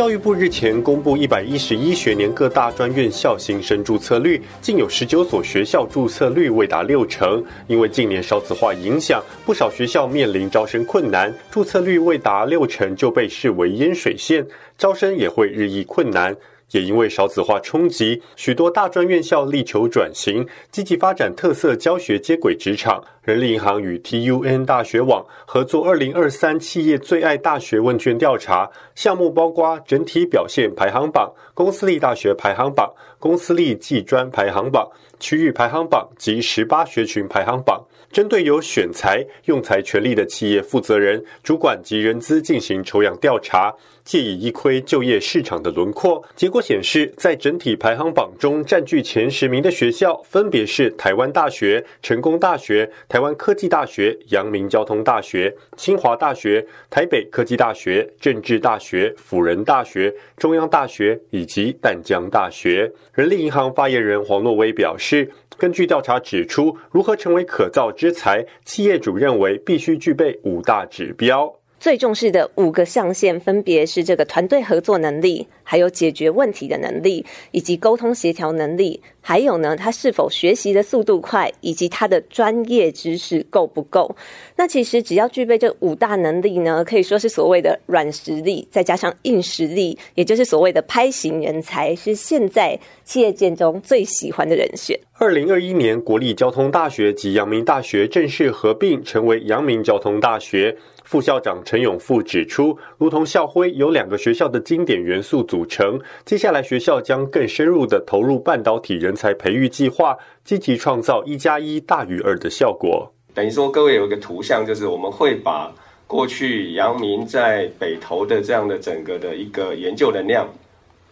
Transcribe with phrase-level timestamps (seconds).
[0.00, 7.44] 教育部日前公布一百一十一学年各大专院校新生注册率，竟有十九所学校注册率未达六成。
[7.66, 14.42] 因为近年少子化影响，不少学校面临招生困难，注册率未达六成就被视为淹水线，
[14.78, 16.34] 招生也会日益困难。
[16.70, 23.02] 也因为少子化冲击，许多大专院校力求转型，积极发展特色教学，接轨职场。
[23.30, 34.90] 人力银行与 TUN 大学网合作，二零二三企业最爱大学问卷调查项目，包括整体表现排行榜、公司立大学排行榜、公司立技专排行榜、
[35.20, 37.80] 区域排行榜及十八学群排行榜。
[38.10, 46.20] 针对有选才、用才权利的企业负责人、主管及人资进行抽样调查，借以一窥就业市场的轮廓。
[46.34, 62.90] 结果显示，在整体排行榜中占据前十名的学校，分别是台湾大学、成功大学、台台湾科技大学、阳明交通大学、清华大学、台北科技大学、政治大学、辅仁大学、中央大学以及淡江大学。
[63.12, 65.30] 人力银行发言人黄诺威表示。
[65.58, 71.59] 根据调查指出，如何成为可造之才，企业主认为必须具备五大指标。
[71.80, 84.14] 最重视的五个象限分别是这个团队合作能力，还有解决问题的能力，以及沟通协调能力，还有呢，他是否学习的速度快，以及他的专业知识够不够。
[84.56, 95.00] 那其实只要具备这五大能力呢，可以说是所谓的软实力，再加上硬实力，也就是所谓的拍型人才，是现在企业界中最喜欢的人选。
[95.14, 100.76] 二零二一年，国立交通大学及阳明大学正式合并，成为阳明交通大学。
[101.10, 113.12] 副校长陈永富指出，如同校徽由两个学校的经典元素组成，接下来学校将更深入的投入半导体人才培育计划，积极创造一加一大于二的效果。
[113.34, 115.74] 等于说，各位有一个图像，就是我们会把
[116.06, 120.48] 过去阳明在北投的这样的整个的一个研究能量，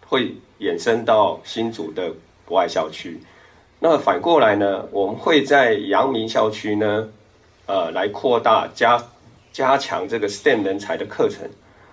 [0.06, 2.08] 会衍生到新竹的
[2.44, 3.18] 国外校区。
[3.80, 7.08] 那反过来呢，我们会在阳明校区呢，
[7.66, 8.96] 呃，来扩大加。
[9.52, 11.48] 加强这个 STEM 人才的课程，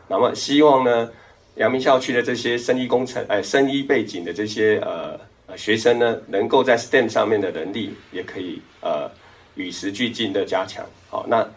[0.07, 1.09] 那么希望呢，
[1.55, 5.19] 阳明校区的这些生医工程、哎，生医背景的这些呃
[5.57, 9.09] 学生呢，能够在 STEM 上面的能力也可以呃
[9.55, 10.85] 与时俱进的加强。
[11.09, 11.47] 好，那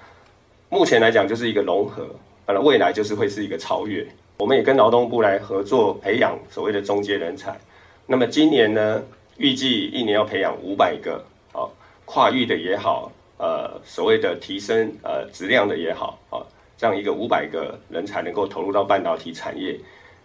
[0.68, 2.06] 目前来讲就是一个融合，
[2.46, 4.06] 那未来就是会是一个超越。
[4.38, 7.58] 我们也跟劳动部来合作培养所谓的中阶人才。
[8.06, 9.02] 那么今年呢，
[9.36, 11.22] 预计一年要培养五百个，
[11.52, 11.72] 好，
[12.04, 13.10] 跨域的也好。
[13.38, 16.42] 呃，所谓的提升呃质量的也好啊，
[16.76, 19.78] 这样一个五百个人才能够投入到半导体产业。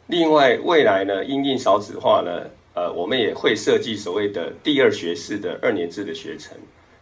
[0.08, 6.58] 另外，未来呢，因应少子化呢，呃，我们也会设计所谓的第二学士的二年制的学程，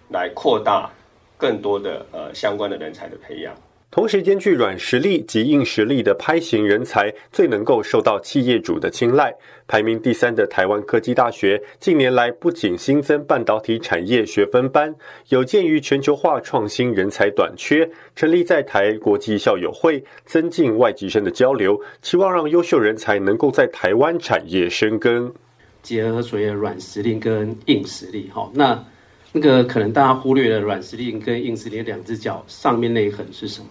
[0.10, 0.92] 来扩大
[1.38, 3.56] 更多的呃相关的人才的培养。
[3.91, 9.35] 同时兼具软实力及硬实力的拍型人才，最能够受到企业主的青睐。
[9.68, 14.96] 排名第三的台湾科技大学，近年来不仅新增半导体产业学分班，
[15.28, 25.30] 有鉴于全球化创新人才短缺，成立在台国际校友会，增进外籍生的交流，期望让优秀人才能够在台湾产业生根。
[25.84, 28.85] 结合所谓的软实力跟硬实力，哈，那
[29.34, 33.68] 那个可能大家忽略了软实力跟硬实力两只脚上面那一横是什么？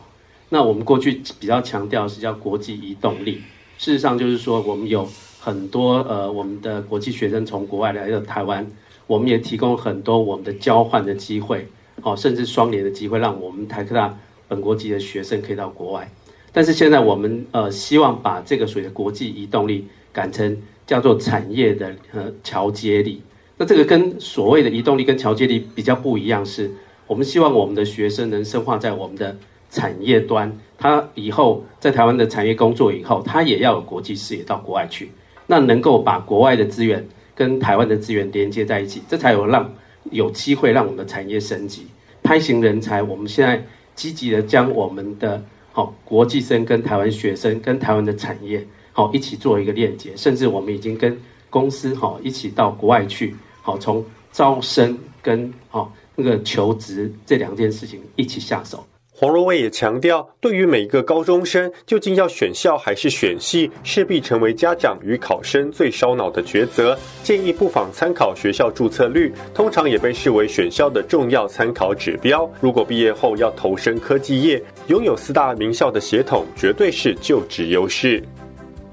[0.53, 3.41] 那我们过去比较强调是叫国际移动力，
[3.79, 8.67] 事实上就是说我们有很多呃我们的国际学生从国外来到台湾，
[9.07, 11.69] 我们也提供很多我们的交换的机会，
[12.03, 14.19] 哦，甚至双联的机会，让我们台科大
[14.49, 16.11] 本国籍的学生可以到国外。
[16.53, 23.23] 但是现在我们呃希望把这个所谓的国际移动力改成叫做产业的呃桥接力。
[23.57, 26.73] 那这个跟所谓的移动力跟桥接力比较不一样，是
[27.07, 29.37] 我们希望我们的学生能深化在我们的。
[29.71, 35.11] 产业端，他以后在台湾的产业工作以后，他也要有国际视野到国外去，
[35.47, 39.73] 那能够把国外的资源跟台湾的资源连接在一起，这才有让
[40.11, 41.87] 有机会让我们的产业升级。
[42.23, 43.65] 拍型人才，我们现在
[43.95, 45.43] 积极的将我们的
[45.73, 51.19] 好国际生跟台湾学生跟台湾的产业好一起做一个链接，甚至我们已经跟
[51.49, 58.85] 公司好一起到国外去，好从招生跟好那个求职这两件事情一起下手。
[59.21, 66.99] 黄若薇也强调，对于每一个高中生究竟要选校还是选系，势必成为家长与考生最烧脑的抉择。
[67.23, 72.51] 建议不妨参考学校注册率，通常也被视为选校的重要参考指标。
[72.63, 78.23] 如果毕业后要投身科技业，拥有四大名校的血统，绝对是就职优势。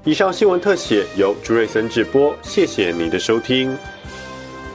[0.04, 3.74] 以上新闻特写由朱瑞森直播，谢谢你的收听。